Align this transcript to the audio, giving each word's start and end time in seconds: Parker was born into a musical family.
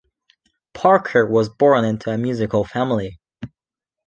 Parker 0.73 1.27
was 1.27 1.47
born 1.47 1.85
into 1.85 2.09
a 2.09 2.17
musical 2.17 2.63
family. 2.63 3.19